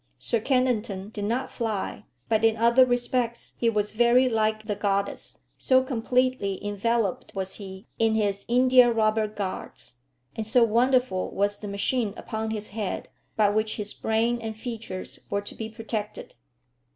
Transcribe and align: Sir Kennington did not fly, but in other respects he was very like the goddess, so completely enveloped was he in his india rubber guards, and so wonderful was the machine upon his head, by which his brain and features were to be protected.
Sir 0.17 0.39
Kennington 0.39 1.09
did 1.09 1.25
not 1.25 1.51
fly, 1.51 2.05
but 2.27 2.43
in 2.43 2.57
other 2.57 2.87
respects 2.87 3.53
he 3.59 3.69
was 3.69 3.91
very 3.91 4.27
like 4.27 4.65
the 4.65 4.75
goddess, 4.75 5.37
so 5.59 5.83
completely 5.83 6.59
enveloped 6.65 7.35
was 7.35 7.57
he 7.57 7.85
in 7.99 8.15
his 8.15 8.43
india 8.47 8.91
rubber 8.91 9.27
guards, 9.27 9.97
and 10.35 10.47
so 10.47 10.63
wonderful 10.63 11.29
was 11.29 11.59
the 11.59 11.67
machine 11.67 12.15
upon 12.17 12.49
his 12.49 12.69
head, 12.69 13.09
by 13.35 13.49
which 13.49 13.75
his 13.75 13.93
brain 13.93 14.41
and 14.41 14.57
features 14.57 15.19
were 15.29 15.41
to 15.41 15.53
be 15.53 15.69
protected. 15.69 16.33